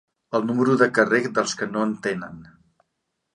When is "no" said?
1.75-1.85